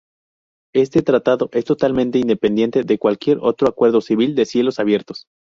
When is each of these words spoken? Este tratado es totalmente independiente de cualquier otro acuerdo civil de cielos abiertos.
Este 0.73 1.03
tratado 1.03 1.51
es 1.53 1.63
totalmente 1.63 2.17
independiente 2.17 2.81
de 2.81 2.97
cualquier 2.97 3.37
otro 3.39 3.67
acuerdo 3.69 4.01
civil 4.01 4.33
de 4.33 4.47
cielos 4.47 4.79
abiertos. 4.79 5.27